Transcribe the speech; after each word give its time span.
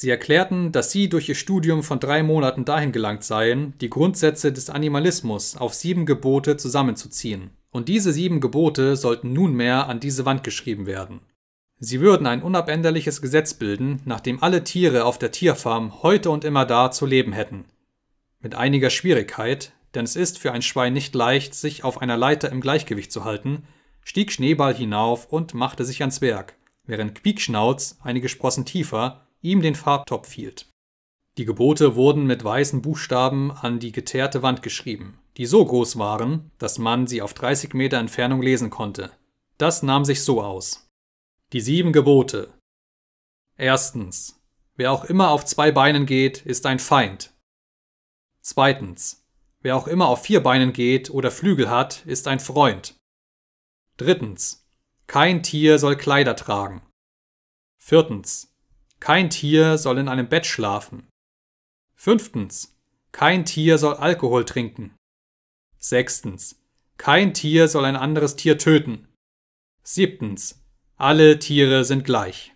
Sie 0.00 0.08
erklärten, 0.08 0.72
dass 0.72 0.90
sie 0.90 1.10
durch 1.10 1.28
ihr 1.28 1.34
Studium 1.34 1.82
von 1.82 2.00
drei 2.00 2.22
Monaten 2.22 2.64
dahin 2.64 2.90
gelangt 2.90 3.22
seien, 3.22 3.74
die 3.82 3.90
Grundsätze 3.90 4.50
des 4.50 4.70
Animalismus 4.70 5.58
auf 5.58 5.74
sieben 5.74 6.06
Gebote 6.06 6.56
zusammenzuziehen, 6.56 7.50
und 7.70 7.90
diese 7.90 8.10
sieben 8.10 8.40
Gebote 8.40 8.96
sollten 8.96 9.34
nunmehr 9.34 9.88
an 9.88 10.00
diese 10.00 10.24
Wand 10.24 10.42
geschrieben 10.42 10.86
werden. 10.86 11.20
Sie 11.80 12.00
würden 12.00 12.26
ein 12.26 12.42
unabänderliches 12.42 13.20
Gesetz 13.20 13.52
bilden, 13.52 14.00
nach 14.06 14.20
dem 14.20 14.42
alle 14.42 14.64
Tiere 14.64 15.04
auf 15.04 15.18
der 15.18 15.32
Tierfarm 15.32 16.02
heute 16.02 16.30
und 16.30 16.46
immer 16.46 16.64
da 16.64 16.90
zu 16.90 17.04
leben 17.04 17.34
hätten. 17.34 17.66
Mit 18.40 18.54
einiger 18.54 18.88
Schwierigkeit, 18.88 19.74
denn 19.94 20.06
es 20.06 20.16
ist 20.16 20.38
für 20.38 20.52
ein 20.52 20.62
Schwein 20.62 20.94
nicht 20.94 21.14
leicht, 21.14 21.54
sich 21.54 21.84
auf 21.84 22.00
einer 22.00 22.16
Leiter 22.16 22.50
im 22.50 22.62
Gleichgewicht 22.62 23.12
zu 23.12 23.26
halten, 23.26 23.64
stieg 24.02 24.32
Schneeball 24.32 24.74
hinauf 24.74 25.26
und 25.26 25.52
machte 25.52 25.84
sich 25.84 26.00
ans 26.00 26.22
Werk, 26.22 26.54
während 26.86 27.16
Quiekschnauz, 27.16 27.98
einige 28.02 28.30
Sprossen 28.30 28.64
tiefer, 28.64 29.26
ihm 29.40 29.62
den 29.62 29.74
Farbtopf 29.74 30.32
hielt. 30.32 30.68
Die 31.38 31.44
Gebote 31.44 31.94
wurden 31.94 32.26
mit 32.26 32.44
weißen 32.44 32.82
Buchstaben 32.82 33.50
an 33.50 33.78
die 33.78 33.92
geteerte 33.92 34.42
Wand 34.42 34.62
geschrieben, 34.62 35.18
die 35.36 35.46
so 35.46 35.64
groß 35.64 35.98
waren, 35.98 36.50
dass 36.58 36.78
man 36.78 37.06
sie 37.06 37.22
auf 37.22 37.34
30 37.34 37.72
Meter 37.74 37.98
Entfernung 37.98 38.42
lesen 38.42 38.70
konnte. 38.70 39.12
Das 39.56 39.82
nahm 39.82 40.04
sich 40.04 40.22
so 40.22 40.42
aus. 40.42 40.88
Die 41.52 41.60
sieben 41.60 41.92
Gebote. 41.92 42.52
Erstens. 43.56 44.40
Wer 44.76 44.92
auch 44.92 45.04
immer 45.04 45.30
auf 45.30 45.44
zwei 45.44 45.72
Beinen 45.72 46.06
geht, 46.06 46.44
ist 46.46 46.66
ein 46.66 46.78
Feind. 46.78 47.34
Zweitens. 48.40 49.26
Wer 49.60 49.76
auch 49.76 49.86
immer 49.86 50.08
auf 50.08 50.22
vier 50.22 50.42
Beinen 50.42 50.72
geht 50.72 51.10
oder 51.10 51.30
Flügel 51.30 51.68
hat, 51.68 52.06
ist 52.06 52.28
ein 52.28 52.40
Freund. 52.40 52.96
Drittens. 53.98 54.66
Kein 55.06 55.42
Tier 55.42 55.78
soll 55.78 55.96
Kleider 55.96 56.36
tragen. 56.36 56.82
Viertens. 57.78 58.49
Kein 59.00 59.30
Tier 59.30 59.78
soll 59.78 59.98
in 59.98 60.08
einem 60.08 60.28
Bett 60.28 60.46
schlafen. 60.46 61.08
Fünftens. 61.96 62.78
Kein 63.12 63.44
Tier 63.44 63.78
soll 63.78 63.94
Alkohol 63.94 64.44
trinken. 64.44 64.94
Sechstens. 65.78 66.62
Kein 66.98 67.32
Tier 67.32 67.66
soll 67.66 67.86
ein 67.86 67.96
anderes 67.96 68.36
Tier 68.36 68.58
töten. 68.58 69.08
Siebtens. 69.82 70.62
Alle 70.96 71.38
Tiere 71.38 71.84
sind 71.84 72.04
gleich. 72.04 72.52